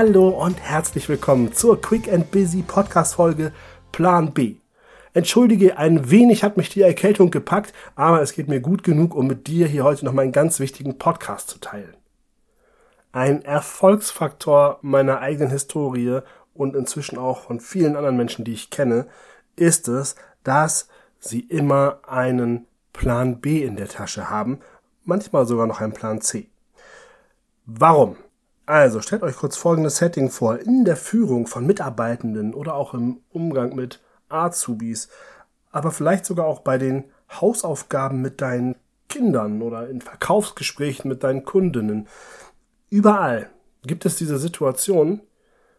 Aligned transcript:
Hallo 0.00 0.28
und 0.28 0.60
herzlich 0.60 1.08
willkommen 1.08 1.52
zur 1.52 1.80
Quick 1.80 2.08
and 2.12 2.30
Busy 2.30 2.62
Podcast 2.62 3.16
Folge 3.16 3.52
Plan 3.90 4.32
B. 4.32 4.54
Entschuldige, 5.12 5.76
ein 5.76 6.08
wenig 6.08 6.44
hat 6.44 6.56
mich 6.56 6.68
die 6.68 6.82
Erkältung 6.82 7.32
gepackt, 7.32 7.72
aber 7.96 8.22
es 8.22 8.32
geht 8.32 8.46
mir 8.46 8.60
gut 8.60 8.84
genug, 8.84 9.12
um 9.16 9.26
mit 9.26 9.48
dir 9.48 9.66
hier 9.66 9.82
heute 9.82 10.04
noch 10.04 10.12
meinen 10.12 10.30
ganz 10.30 10.60
wichtigen 10.60 10.98
Podcast 10.98 11.50
zu 11.50 11.58
teilen. 11.58 11.96
Ein 13.10 13.42
Erfolgsfaktor 13.42 14.78
meiner 14.82 15.18
eigenen 15.18 15.50
Historie 15.50 16.20
und 16.54 16.76
inzwischen 16.76 17.18
auch 17.18 17.40
von 17.40 17.58
vielen 17.58 17.96
anderen 17.96 18.16
Menschen, 18.16 18.44
die 18.44 18.52
ich 18.52 18.70
kenne, 18.70 19.08
ist 19.56 19.88
es, 19.88 20.14
dass 20.44 20.86
sie 21.18 21.40
immer 21.40 21.98
einen 22.06 22.68
Plan 22.92 23.40
B 23.40 23.64
in 23.64 23.74
der 23.74 23.88
Tasche 23.88 24.30
haben, 24.30 24.60
manchmal 25.04 25.44
sogar 25.44 25.66
noch 25.66 25.80
einen 25.80 25.92
Plan 25.92 26.20
C. 26.20 26.46
Warum? 27.66 28.16
Also 28.68 29.00
stellt 29.00 29.22
euch 29.22 29.36
kurz 29.36 29.56
folgendes 29.56 29.96
Setting 29.96 30.28
vor. 30.28 30.58
In 30.58 30.84
der 30.84 30.98
Führung 30.98 31.46
von 31.46 31.66
Mitarbeitenden 31.66 32.52
oder 32.52 32.74
auch 32.74 32.92
im 32.92 33.22
Umgang 33.30 33.74
mit 33.74 33.98
Azubis, 34.28 35.08
aber 35.70 35.90
vielleicht 35.90 36.26
sogar 36.26 36.44
auch 36.44 36.60
bei 36.60 36.76
den 36.76 37.04
Hausaufgaben 37.30 38.20
mit 38.20 38.42
deinen 38.42 38.76
Kindern 39.08 39.62
oder 39.62 39.88
in 39.88 40.02
Verkaufsgesprächen 40.02 41.08
mit 41.08 41.24
deinen 41.24 41.46
Kundinnen. 41.46 42.08
Überall 42.90 43.48
gibt 43.86 44.04
es 44.04 44.16
diese 44.16 44.36
Situation, 44.36 45.22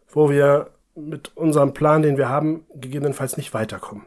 wo 0.07 0.31
wir 0.31 0.71
mit 0.95 1.37
unserem 1.37 1.76
Plan, 1.76 2.01
den 2.01 2.17
wir 2.17 2.29
haben, 2.29 2.65
gegebenenfalls 2.73 3.37
nicht 3.37 3.53
weiterkommen. 3.53 4.05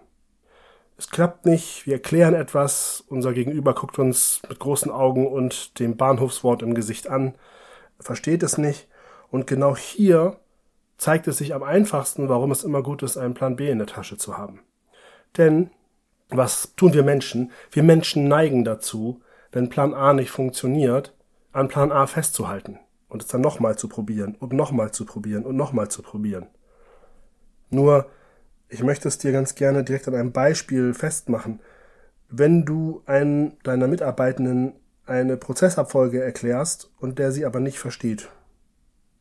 Es 0.98 1.08
klappt 1.08 1.46
nicht, 1.46 1.86
wir 1.86 1.94
erklären 1.94 2.34
etwas, 2.34 3.04
unser 3.06 3.32
Gegenüber 3.32 3.74
guckt 3.74 4.00
uns 4.00 4.42
mit 4.48 4.58
großen 4.58 4.90
Augen 4.90 5.28
und 5.28 5.78
dem 5.78 5.96
Bahnhofswort 5.96 6.62
im 6.62 6.74
Gesicht 6.74 7.06
an 7.06 7.36
versteht 8.02 8.42
es 8.42 8.58
nicht. 8.58 8.88
Und 9.30 9.46
genau 9.46 9.76
hier 9.76 10.38
zeigt 10.98 11.26
es 11.26 11.38
sich 11.38 11.54
am 11.54 11.62
einfachsten, 11.62 12.28
warum 12.28 12.50
es 12.50 12.64
immer 12.64 12.82
gut 12.82 13.02
ist, 13.02 13.16
einen 13.16 13.34
Plan 13.34 13.56
B 13.56 13.70
in 13.70 13.78
der 13.78 13.86
Tasche 13.86 14.16
zu 14.16 14.36
haben. 14.36 14.60
Denn 15.36 15.70
was 16.28 16.74
tun 16.76 16.94
wir 16.94 17.02
Menschen? 17.02 17.50
Wir 17.70 17.82
Menschen 17.82 18.28
neigen 18.28 18.64
dazu, 18.64 19.20
wenn 19.50 19.68
Plan 19.68 19.94
A 19.94 20.12
nicht 20.14 20.30
funktioniert, 20.30 21.14
an 21.52 21.68
Plan 21.68 21.92
A 21.92 22.06
festzuhalten 22.06 22.78
und 23.08 23.22
es 23.22 23.28
dann 23.28 23.42
nochmal 23.42 23.76
zu 23.76 23.88
probieren 23.88 24.36
und 24.38 24.52
nochmal 24.52 24.92
zu 24.92 25.04
probieren 25.04 25.44
und 25.44 25.56
nochmal 25.56 25.88
zu 25.88 26.02
probieren. 26.02 26.46
Nur, 27.68 28.06
ich 28.68 28.82
möchte 28.82 29.08
es 29.08 29.18
dir 29.18 29.32
ganz 29.32 29.54
gerne 29.54 29.84
direkt 29.84 30.08
an 30.08 30.14
einem 30.14 30.32
Beispiel 30.32 30.94
festmachen. 30.94 31.60
Wenn 32.28 32.64
du 32.64 33.02
einen 33.04 33.58
deiner 33.62 33.86
Mitarbeitenden 33.86 34.72
eine 35.06 35.36
Prozessabfolge 35.36 36.22
erklärst 36.22 36.90
und 37.00 37.18
der 37.18 37.32
sie 37.32 37.44
aber 37.44 37.60
nicht 37.60 37.78
versteht. 37.78 38.28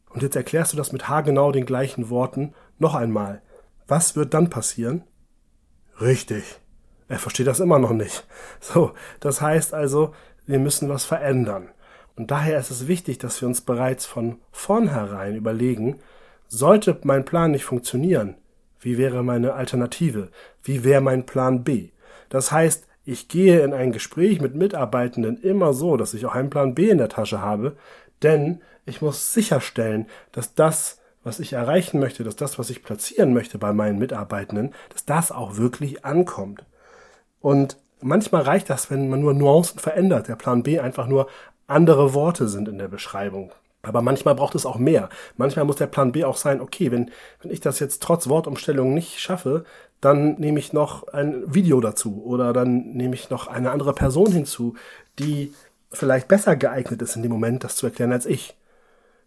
Und 0.09 0.23
jetzt 0.23 0.35
erklärst 0.35 0.73
du 0.73 0.77
das 0.77 0.91
mit 0.91 1.07
haargenau 1.07 1.51
den 1.51 1.65
gleichen 1.65 2.09
Worten 2.09 2.53
noch 2.79 2.95
einmal. 2.95 3.41
Was 3.87 4.15
wird 4.15 4.33
dann 4.33 4.49
passieren? 4.49 5.03
Richtig. 5.99 6.59
Er 7.07 7.19
versteht 7.19 7.47
das 7.47 7.59
immer 7.59 7.79
noch 7.79 7.91
nicht. 7.91 8.25
So, 8.59 8.93
das 9.19 9.41
heißt 9.41 9.73
also, 9.73 10.13
wir 10.45 10.59
müssen 10.59 10.89
was 10.89 11.05
verändern. 11.05 11.69
Und 12.15 12.31
daher 12.31 12.59
ist 12.59 12.71
es 12.71 12.87
wichtig, 12.87 13.17
dass 13.17 13.41
wir 13.41 13.47
uns 13.47 13.61
bereits 13.61 14.05
von 14.05 14.39
vornherein 14.51 15.35
überlegen, 15.35 15.99
sollte 16.47 16.99
mein 17.03 17.25
Plan 17.25 17.51
nicht 17.51 17.65
funktionieren, 17.65 18.35
wie 18.81 18.97
wäre 18.97 19.23
meine 19.23 19.53
Alternative? 19.53 20.29
Wie 20.63 20.83
wäre 20.83 21.01
mein 21.01 21.25
Plan 21.25 21.63
B? 21.63 21.89
Das 22.29 22.51
heißt, 22.51 22.87
ich 23.03 23.27
gehe 23.27 23.61
in 23.61 23.73
ein 23.73 23.91
Gespräch 23.91 24.41
mit 24.41 24.55
Mitarbeitenden 24.55 25.41
immer 25.41 25.73
so, 25.73 25.97
dass 25.97 26.13
ich 26.13 26.25
auch 26.25 26.35
einen 26.35 26.49
Plan 26.49 26.75
B 26.75 26.89
in 26.89 26.97
der 26.97 27.09
Tasche 27.09 27.41
habe, 27.41 27.75
denn 28.21 28.61
ich 28.85 29.01
muss 29.01 29.33
sicherstellen, 29.33 30.07
dass 30.31 30.53
das, 30.53 30.99
was 31.23 31.39
ich 31.39 31.53
erreichen 31.53 31.99
möchte, 31.99 32.23
dass 32.23 32.35
das, 32.35 32.59
was 32.59 32.69
ich 32.69 32.83
platzieren 32.83 33.33
möchte 33.33 33.57
bei 33.57 33.73
meinen 33.73 33.99
Mitarbeitenden, 33.99 34.73
dass 34.89 35.05
das 35.05 35.31
auch 35.31 35.57
wirklich 35.57 36.05
ankommt. 36.05 36.65
Und 37.39 37.77
manchmal 38.01 38.43
reicht 38.43 38.69
das, 38.69 38.91
wenn 38.91 39.09
man 39.09 39.21
nur 39.21 39.33
Nuancen 39.33 39.79
verändert. 39.79 40.27
Der 40.27 40.35
Plan 40.35 40.63
B 40.63 40.79
einfach 40.79 41.07
nur 41.07 41.27
andere 41.67 42.13
Worte 42.13 42.47
sind 42.47 42.67
in 42.67 42.77
der 42.77 42.87
Beschreibung. 42.87 43.51
Aber 43.83 44.01
manchmal 44.01 44.35
braucht 44.35 44.55
es 44.55 44.65
auch 44.65 44.77
mehr. 44.77 45.09
Manchmal 45.37 45.65
muss 45.65 45.77
der 45.77 45.87
Plan 45.87 46.11
B 46.11 46.23
auch 46.23 46.37
sein, 46.37 46.61
okay, 46.61 46.91
wenn, 46.91 47.11
wenn 47.41 47.51
ich 47.51 47.61
das 47.61 47.79
jetzt 47.79 48.03
trotz 48.03 48.29
Wortumstellung 48.29 48.93
nicht 48.93 49.19
schaffe, 49.19 49.65
dann 50.01 50.35
nehme 50.35 50.59
ich 50.59 50.73
noch 50.73 51.07
ein 51.09 51.43
Video 51.45 51.79
dazu 51.79 52.23
oder 52.23 52.53
dann 52.53 52.93
nehme 52.93 53.15
ich 53.15 53.29
noch 53.29 53.47
eine 53.47 53.71
andere 53.71 53.93
Person 53.93 54.31
hinzu, 54.31 54.75
die 55.19 55.53
vielleicht 55.91 56.27
besser 56.27 56.55
geeignet 56.55 57.01
ist 57.01 57.15
in 57.15 57.23
dem 57.23 57.31
Moment, 57.31 57.63
das 57.63 57.75
zu 57.75 57.85
erklären 57.85 58.11
als 58.11 58.25
ich. 58.25 58.55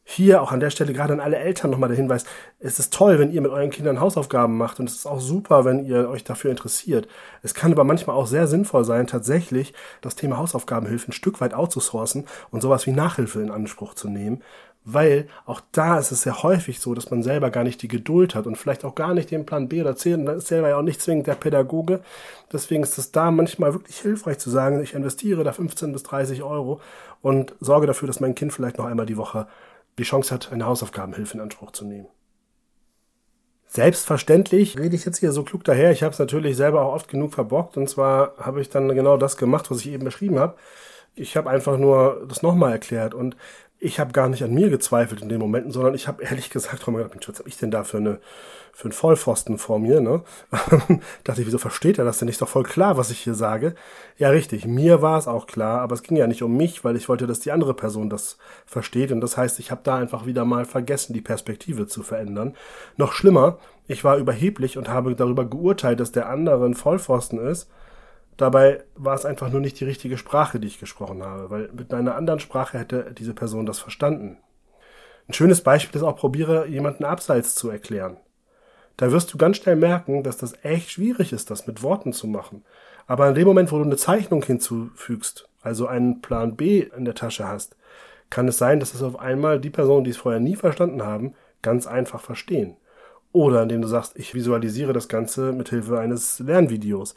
Hier 0.06 0.42
auch 0.42 0.52
an 0.52 0.60
der 0.60 0.68
Stelle 0.68 0.92
gerade 0.92 1.14
an 1.14 1.20
alle 1.20 1.38
Eltern 1.38 1.70
nochmal 1.70 1.88
der 1.88 1.96
Hinweis, 1.96 2.24
es 2.60 2.78
ist 2.78 2.92
toll, 2.92 3.18
wenn 3.18 3.32
ihr 3.32 3.40
mit 3.40 3.50
euren 3.50 3.70
Kindern 3.70 4.00
Hausaufgaben 4.00 4.58
macht 4.58 4.78
und 4.78 4.88
es 4.88 4.96
ist 4.96 5.06
auch 5.06 5.20
super, 5.20 5.64
wenn 5.64 5.86
ihr 5.86 6.10
euch 6.10 6.24
dafür 6.24 6.50
interessiert. 6.50 7.08
Es 7.42 7.54
kann 7.54 7.72
aber 7.72 7.84
manchmal 7.84 8.14
auch 8.14 8.26
sehr 8.26 8.46
sinnvoll 8.46 8.84
sein, 8.84 9.06
tatsächlich 9.06 9.72
das 10.02 10.14
Thema 10.14 10.36
Hausaufgabenhilfe 10.36 11.10
ein 11.10 11.12
Stück 11.12 11.40
weit 11.40 11.54
outzusourcen 11.54 12.26
und 12.50 12.60
sowas 12.60 12.86
wie 12.86 12.92
Nachhilfe 12.92 13.40
in 13.40 13.50
Anspruch 13.50 13.94
zu 13.94 14.10
nehmen, 14.10 14.42
weil 14.84 15.26
auch 15.46 15.62
da 15.72 15.98
ist 15.98 16.12
es 16.12 16.22
sehr 16.22 16.42
häufig 16.42 16.80
so, 16.80 16.92
dass 16.92 17.10
man 17.10 17.22
selber 17.22 17.50
gar 17.50 17.64
nicht 17.64 17.80
die 17.80 17.88
Geduld 17.88 18.34
hat 18.34 18.46
und 18.46 18.56
vielleicht 18.56 18.84
auch 18.84 18.94
gar 18.94 19.14
nicht 19.14 19.30
den 19.30 19.46
Plan 19.46 19.68
B 19.68 19.80
oder 19.80 19.96
C 19.96 20.12
und 20.12 20.26
dann 20.26 20.36
ist 20.36 20.48
selber 20.48 20.68
ja 20.68 20.76
auch 20.76 20.82
nicht 20.82 21.00
zwingend 21.00 21.26
der 21.26 21.34
Pädagoge. 21.34 22.00
Deswegen 22.52 22.82
ist 22.82 22.98
es 22.98 23.10
da 23.10 23.30
manchmal 23.30 23.72
wirklich 23.72 23.98
hilfreich 24.00 24.38
zu 24.38 24.50
sagen, 24.50 24.82
ich 24.82 24.92
investiere 24.92 25.44
da 25.44 25.52
15 25.52 25.92
bis 25.94 26.02
30 26.02 26.42
Euro 26.42 26.82
und 27.22 27.54
sorge 27.60 27.86
dafür, 27.86 28.06
dass 28.06 28.20
mein 28.20 28.34
Kind 28.34 28.52
vielleicht 28.52 28.76
noch 28.76 28.84
einmal 28.84 29.06
die 29.06 29.16
Woche 29.16 29.46
die 29.98 30.04
Chance 30.04 30.34
hat, 30.34 30.52
eine 30.52 30.66
Hausaufgabenhilfe 30.66 31.34
in 31.34 31.40
Anspruch 31.40 31.72
zu 31.72 31.84
nehmen. 31.84 32.08
Selbstverständlich 33.66 34.78
rede 34.78 34.94
ich 34.94 35.04
jetzt 35.04 35.18
hier 35.18 35.32
so 35.32 35.42
klug 35.42 35.64
daher. 35.64 35.90
Ich 35.90 36.02
habe 36.04 36.12
es 36.12 36.18
natürlich 36.18 36.56
selber 36.56 36.82
auch 36.82 36.94
oft 36.94 37.08
genug 37.08 37.34
verbockt 37.34 37.76
und 37.76 37.88
zwar 37.88 38.34
habe 38.38 38.60
ich 38.60 38.70
dann 38.70 38.88
genau 38.94 39.16
das 39.16 39.36
gemacht, 39.36 39.70
was 39.70 39.80
ich 39.80 39.88
eben 39.88 40.04
beschrieben 40.04 40.38
habe. 40.38 40.56
Ich 41.16 41.36
habe 41.36 41.50
einfach 41.50 41.78
nur 41.78 42.26
das 42.28 42.42
nochmal 42.42 42.72
erklärt 42.72 43.14
und 43.14 43.36
ich 43.84 44.00
habe 44.00 44.12
gar 44.12 44.30
nicht 44.30 44.42
an 44.42 44.54
mir 44.54 44.70
gezweifelt 44.70 45.20
in 45.20 45.28
den 45.28 45.38
Momenten, 45.38 45.70
sondern 45.70 45.94
ich 45.94 46.08
habe 46.08 46.22
ehrlich 46.22 46.48
gesagt, 46.48 46.88
oh 46.88 46.90
mein 46.90 47.02
Gott, 47.02 47.28
was 47.28 47.38
habe 47.38 47.48
ich 47.50 47.58
denn 47.58 47.70
da 47.70 47.84
für, 47.84 47.98
eine, 47.98 48.18
für 48.72 48.84
einen 48.84 48.92
Vollpfosten 48.92 49.58
vor 49.58 49.78
mir? 49.78 50.00
Ne? 50.00 50.22
Dachte 51.24 51.42
ich, 51.42 51.46
wieso 51.46 51.58
versteht 51.58 51.98
er 51.98 52.06
das 52.06 52.18
denn? 52.18 52.28
Ist 52.28 52.40
doch 52.40 52.48
voll 52.48 52.62
klar, 52.62 52.96
was 52.96 53.10
ich 53.10 53.18
hier 53.18 53.34
sage. 53.34 53.74
Ja, 54.16 54.30
richtig, 54.30 54.64
mir 54.64 55.02
war 55.02 55.18
es 55.18 55.28
auch 55.28 55.46
klar, 55.46 55.82
aber 55.82 55.92
es 55.94 56.02
ging 56.02 56.16
ja 56.16 56.26
nicht 56.26 56.42
um 56.42 56.56
mich, 56.56 56.82
weil 56.82 56.96
ich 56.96 57.10
wollte, 57.10 57.26
dass 57.26 57.40
die 57.40 57.52
andere 57.52 57.74
Person 57.74 58.08
das 58.08 58.38
versteht. 58.64 59.12
Und 59.12 59.20
das 59.20 59.36
heißt, 59.36 59.58
ich 59.58 59.70
habe 59.70 59.82
da 59.84 59.96
einfach 59.96 60.24
wieder 60.24 60.46
mal 60.46 60.64
vergessen, 60.64 61.12
die 61.12 61.20
Perspektive 61.20 61.86
zu 61.86 62.02
verändern. 62.02 62.56
Noch 62.96 63.12
schlimmer, 63.12 63.58
ich 63.86 64.02
war 64.02 64.16
überheblich 64.16 64.78
und 64.78 64.88
habe 64.88 65.14
darüber 65.14 65.44
geurteilt, 65.44 66.00
dass 66.00 66.10
der 66.10 66.30
andere 66.30 66.64
ein 66.64 66.74
Vollpfosten 66.74 67.38
ist 67.38 67.68
Dabei 68.36 68.82
war 68.96 69.14
es 69.14 69.24
einfach 69.24 69.50
nur 69.50 69.60
nicht 69.60 69.78
die 69.78 69.84
richtige 69.84 70.18
Sprache, 70.18 70.58
die 70.58 70.66
ich 70.66 70.80
gesprochen 70.80 71.22
habe, 71.22 71.50
weil 71.50 71.70
mit 71.72 71.94
einer 71.94 72.16
anderen 72.16 72.40
Sprache 72.40 72.78
hätte 72.78 73.14
diese 73.16 73.34
Person 73.34 73.66
das 73.66 73.78
verstanden. 73.78 74.38
Ein 75.28 75.34
schönes 75.34 75.62
Beispiel 75.62 75.98
ist 75.98 76.04
auch, 76.04 76.16
probiere 76.16 76.66
jemanden 76.66 77.04
abseits 77.04 77.54
zu 77.54 77.70
erklären. 77.70 78.16
Da 78.96 79.10
wirst 79.10 79.32
du 79.32 79.38
ganz 79.38 79.56
schnell 79.56 79.76
merken, 79.76 80.22
dass 80.22 80.36
das 80.36 80.54
echt 80.62 80.90
schwierig 80.90 81.32
ist, 81.32 81.50
das 81.50 81.66
mit 81.66 81.82
Worten 81.82 82.12
zu 82.12 82.26
machen. 82.26 82.64
Aber 83.06 83.28
in 83.28 83.34
dem 83.34 83.46
Moment, 83.46 83.72
wo 83.72 83.78
du 83.78 83.84
eine 83.84 83.96
Zeichnung 83.96 84.42
hinzufügst, 84.42 85.48
also 85.62 85.86
einen 85.86 86.20
Plan 86.20 86.56
B 86.56 86.80
in 86.96 87.04
der 87.04 87.14
Tasche 87.14 87.46
hast, 87.46 87.76
kann 88.30 88.48
es 88.48 88.58
sein, 88.58 88.80
dass 88.80 88.94
es 88.94 89.02
auf 89.02 89.18
einmal 89.18 89.60
die 89.60 89.70
Personen, 89.70 90.04
die 90.04 90.10
es 90.10 90.16
vorher 90.16 90.40
nie 90.40 90.56
verstanden 90.56 91.02
haben, 91.02 91.34
ganz 91.62 91.86
einfach 91.86 92.20
verstehen. 92.20 92.76
Oder 93.32 93.62
indem 93.62 93.82
du 93.82 93.88
sagst, 93.88 94.16
ich 94.16 94.34
visualisiere 94.34 94.92
das 94.92 95.08
Ganze 95.08 95.52
mit 95.52 95.68
Hilfe 95.68 95.98
eines 95.98 96.38
Lernvideos. 96.38 97.16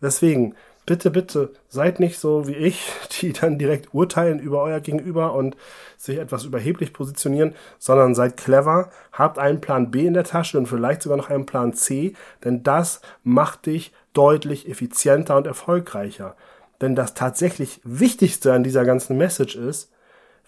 Deswegen, 0.00 0.54
bitte, 0.86 1.10
bitte, 1.10 1.52
seid 1.68 2.00
nicht 2.00 2.18
so 2.18 2.46
wie 2.46 2.54
ich, 2.54 2.80
die 3.20 3.32
dann 3.32 3.58
direkt 3.58 3.92
urteilen 3.92 4.38
über 4.38 4.62
euer 4.62 4.80
Gegenüber 4.80 5.34
und 5.34 5.56
sich 5.96 6.18
etwas 6.18 6.44
überheblich 6.44 6.92
positionieren, 6.92 7.54
sondern 7.78 8.14
seid 8.14 8.36
clever, 8.36 8.90
habt 9.12 9.38
einen 9.38 9.60
Plan 9.60 9.90
B 9.90 10.06
in 10.06 10.14
der 10.14 10.24
Tasche 10.24 10.58
und 10.58 10.66
vielleicht 10.66 11.02
sogar 11.02 11.18
noch 11.18 11.30
einen 11.30 11.46
Plan 11.46 11.74
C, 11.74 12.14
denn 12.44 12.62
das 12.62 13.00
macht 13.22 13.66
dich 13.66 13.92
deutlich 14.12 14.68
effizienter 14.68 15.36
und 15.36 15.46
erfolgreicher. 15.46 16.36
Denn 16.80 16.94
das 16.94 17.14
tatsächlich 17.14 17.80
Wichtigste 17.84 18.52
an 18.52 18.62
dieser 18.62 18.84
ganzen 18.84 19.16
Message 19.16 19.56
ist, 19.56 19.90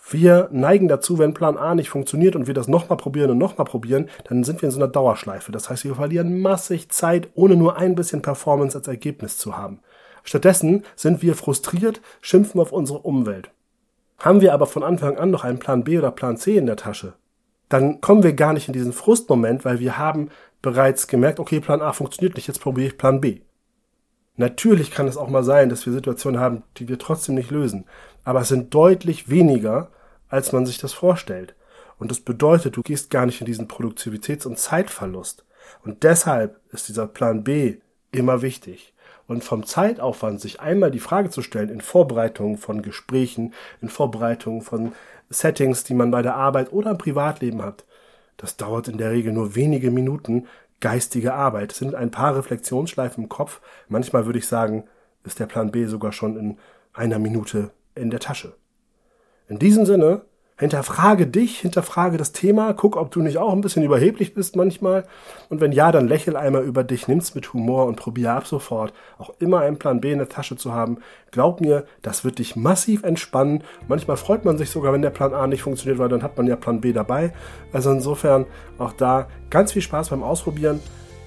wir 0.08 0.48
neigen 0.52 0.88
dazu, 0.88 1.18
wenn 1.18 1.34
Plan 1.34 1.56
A 1.56 1.74
nicht 1.74 1.90
funktioniert 1.90 2.36
und 2.36 2.46
wir 2.46 2.54
das 2.54 2.68
nochmal 2.68 2.96
probieren 2.96 3.30
und 3.30 3.38
nochmal 3.38 3.66
probieren, 3.66 4.08
dann 4.24 4.44
sind 4.44 4.62
wir 4.62 4.68
in 4.68 4.72
so 4.72 4.78
einer 4.80 4.88
Dauerschleife. 4.88 5.52
Das 5.52 5.70
heißt, 5.70 5.84
wir 5.84 5.94
verlieren 5.94 6.40
massig 6.40 6.90
Zeit, 6.90 7.28
ohne 7.34 7.56
nur 7.56 7.76
ein 7.76 7.94
bisschen 7.94 8.22
Performance 8.22 8.76
als 8.76 8.88
Ergebnis 8.88 9.38
zu 9.38 9.56
haben. 9.56 9.80
Stattdessen 10.24 10.84
sind 10.96 11.22
wir 11.22 11.34
frustriert, 11.34 12.00
schimpfen 12.20 12.60
auf 12.60 12.72
unsere 12.72 13.00
Umwelt. 13.00 13.50
Haben 14.18 14.40
wir 14.40 14.52
aber 14.52 14.66
von 14.66 14.82
Anfang 14.82 15.16
an 15.16 15.30
noch 15.30 15.44
einen 15.44 15.58
Plan 15.58 15.84
B 15.84 15.98
oder 15.98 16.10
Plan 16.10 16.36
C 16.36 16.56
in 16.56 16.66
der 16.66 16.76
Tasche, 16.76 17.14
dann 17.70 18.00
kommen 18.00 18.24
wir 18.24 18.34
gar 18.34 18.52
nicht 18.52 18.68
in 18.68 18.74
diesen 18.74 18.92
Frustmoment, 18.92 19.64
weil 19.64 19.78
wir 19.78 19.96
haben 19.96 20.28
bereits 20.60 21.06
gemerkt, 21.06 21.40
okay, 21.40 21.60
Plan 21.60 21.80
A 21.80 21.92
funktioniert 21.92 22.34
nicht, 22.34 22.48
jetzt 22.48 22.60
probiere 22.60 22.88
ich 22.88 22.98
Plan 22.98 23.20
B. 23.20 23.40
Natürlich 24.40 24.90
kann 24.90 25.06
es 25.06 25.18
auch 25.18 25.28
mal 25.28 25.44
sein, 25.44 25.68
dass 25.68 25.84
wir 25.84 25.92
Situationen 25.92 26.40
haben, 26.40 26.62
die 26.78 26.88
wir 26.88 26.98
trotzdem 26.98 27.34
nicht 27.34 27.50
lösen. 27.50 27.84
Aber 28.24 28.40
es 28.40 28.48
sind 28.48 28.72
deutlich 28.72 29.28
weniger, 29.28 29.90
als 30.30 30.52
man 30.52 30.64
sich 30.64 30.78
das 30.78 30.94
vorstellt. 30.94 31.54
Und 31.98 32.10
das 32.10 32.20
bedeutet, 32.20 32.74
du 32.74 32.82
gehst 32.82 33.10
gar 33.10 33.26
nicht 33.26 33.42
in 33.42 33.44
diesen 33.44 33.68
Produktivitäts- 33.68 34.46
und 34.46 34.58
Zeitverlust. 34.58 35.44
Und 35.84 36.04
deshalb 36.04 36.58
ist 36.72 36.88
dieser 36.88 37.06
Plan 37.06 37.44
B 37.44 37.80
immer 38.12 38.40
wichtig. 38.40 38.94
Und 39.26 39.44
vom 39.44 39.66
Zeitaufwand, 39.66 40.40
sich 40.40 40.58
einmal 40.58 40.90
die 40.90 41.00
Frage 41.00 41.28
zu 41.28 41.42
stellen, 41.42 41.68
in 41.68 41.82
Vorbereitung 41.82 42.56
von 42.56 42.80
Gesprächen, 42.80 43.52
in 43.82 43.90
Vorbereitung 43.90 44.62
von 44.62 44.92
Settings, 45.28 45.84
die 45.84 45.92
man 45.92 46.10
bei 46.10 46.22
der 46.22 46.36
Arbeit 46.36 46.72
oder 46.72 46.92
im 46.92 46.98
Privatleben 46.98 47.60
hat, 47.60 47.84
das 48.38 48.56
dauert 48.56 48.88
in 48.88 48.96
der 48.96 49.10
Regel 49.10 49.34
nur 49.34 49.54
wenige 49.54 49.90
Minuten 49.90 50.46
geistige 50.80 51.34
Arbeit. 51.34 51.72
Es 51.72 51.78
sind 51.78 51.94
ein 51.94 52.10
paar 52.10 52.36
Reflexionsschleifen 52.36 53.24
im 53.24 53.28
Kopf. 53.28 53.60
Manchmal 53.88 54.26
würde 54.26 54.38
ich 54.38 54.46
sagen, 54.46 54.84
ist 55.24 55.38
der 55.38 55.46
Plan 55.46 55.70
B 55.70 55.86
sogar 55.86 56.12
schon 56.12 56.36
in 56.36 56.58
einer 56.92 57.18
Minute 57.18 57.70
in 57.94 58.10
der 58.10 58.20
Tasche. 58.20 58.54
In 59.48 59.58
diesem 59.58 59.84
Sinne, 59.84 60.22
hinterfrage 60.60 61.26
dich, 61.26 61.58
hinterfrage 61.58 62.18
das 62.18 62.32
Thema, 62.32 62.74
guck, 62.74 62.96
ob 62.96 63.10
du 63.10 63.22
nicht 63.22 63.38
auch 63.38 63.52
ein 63.52 63.62
bisschen 63.62 63.82
überheblich 63.82 64.34
bist 64.34 64.56
manchmal. 64.56 65.04
Und 65.48 65.62
wenn 65.62 65.72
ja, 65.72 65.90
dann 65.90 66.06
lächel 66.06 66.36
einmal 66.36 66.64
über 66.64 66.84
dich, 66.84 67.08
nimm's 67.08 67.34
mit 67.34 67.54
Humor 67.54 67.86
und 67.86 67.96
probier 67.96 68.34
ab 68.34 68.46
sofort 68.46 68.92
auch 69.18 69.32
immer 69.38 69.60
einen 69.60 69.78
Plan 69.78 70.02
B 70.02 70.12
in 70.12 70.18
der 70.18 70.28
Tasche 70.28 70.56
zu 70.56 70.74
haben. 70.74 70.98
Glaub 71.30 71.62
mir, 71.62 71.86
das 72.02 72.24
wird 72.24 72.38
dich 72.38 72.56
massiv 72.56 73.04
entspannen. 73.04 73.64
Manchmal 73.88 74.18
freut 74.18 74.44
man 74.44 74.58
sich 74.58 74.68
sogar, 74.68 74.92
wenn 74.92 75.00
der 75.00 75.10
Plan 75.10 75.32
A 75.32 75.46
nicht 75.46 75.62
funktioniert, 75.62 75.98
weil 75.98 76.10
dann 76.10 76.22
hat 76.22 76.36
man 76.36 76.46
ja 76.46 76.56
Plan 76.56 76.82
B 76.82 76.92
dabei. 76.92 77.32
Also 77.72 77.90
insofern 77.90 78.44
auch 78.78 78.92
da 78.92 79.28
ganz 79.48 79.72
viel 79.72 79.82
Spaß 79.82 80.10
beim 80.10 80.22
Ausprobieren. 80.22 80.80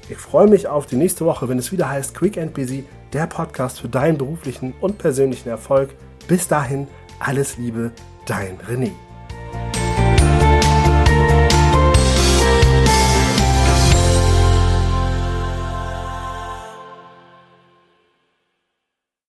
Ich 0.10 0.18
freue 0.18 0.48
mich 0.48 0.68
auf 0.68 0.86
die 0.86 0.98
nächste 0.98 1.26
Woche, 1.26 1.50
wenn 1.50 1.58
es 1.58 1.72
wieder 1.72 1.90
heißt 1.90 2.14
Quick 2.14 2.38
and 2.38 2.54
Busy, 2.54 2.86
der 3.14 3.26
Podcast 3.26 3.82
für 3.82 3.90
deinen 3.90 4.20
beruflichen 4.20 4.76
und 4.80 5.00
persönlichen 5.00 5.50
Erfolg. 5.50 5.90
Bis 6.28 6.48
dahin, 6.48 6.88
alles 7.20 7.58
Liebe, 7.58 7.92
dein 8.28 8.60
René. 8.70 8.92